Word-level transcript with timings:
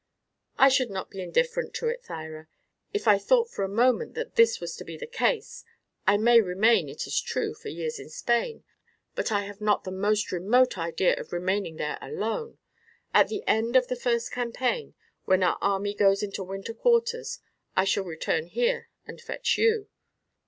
"I 0.57 0.67
should 0.69 0.89
not 0.89 1.11
be 1.11 1.21
indifferent 1.21 1.75
to 1.75 1.87
it, 1.87 2.03
Thyra, 2.03 2.47
if 2.91 3.07
I 3.07 3.19
thought 3.19 3.51
for 3.51 3.61
a 3.63 3.67
moment 3.69 4.15
that 4.15 4.33
this 4.35 4.59
was 4.59 4.75
to 4.77 4.83
be 4.83 4.97
the 4.97 5.05
case. 5.05 5.63
I 6.07 6.17
may 6.17 6.41
remain, 6.41 6.89
it 6.89 7.05
is 7.05 7.21
true, 7.21 7.53
for 7.53 7.67
years 7.69 7.99
in 7.99 8.09
Spain; 8.09 8.63
but 9.13 9.31
I 9.31 9.41
have 9.43 9.61
not 9.61 9.83
the 9.83 9.91
most 9.91 10.31
remote 10.31 10.75
idea 10.75 11.15
of 11.19 11.31
remaining 11.31 11.75
there 11.75 11.99
alone. 12.01 12.57
At 13.13 13.27
the 13.27 13.43
end 13.45 13.75
of 13.75 13.89
the 13.89 13.95
first 13.95 14.31
campaign, 14.31 14.95
when 15.25 15.43
our 15.43 15.59
army 15.61 15.93
goes 15.93 16.23
into 16.23 16.43
winter 16.43 16.73
quarters, 16.73 17.37
I 17.75 17.83
shall 17.83 18.03
return 18.03 18.47
here 18.47 18.89
and 19.05 19.21
fetch 19.21 19.55
you." 19.59 19.87